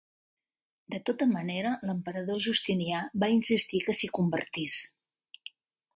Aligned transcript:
De 0.93 0.99
tota 1.09 1.27
manera, 1.33 1.75
l'emperador 1.89 2.41
Justinià 2.47 3.05
va 3.25 3.31
insistir 3.37 3.85
que 3.89 3.99
s'hi 3.99 4.13
convertís. 4.21 4.83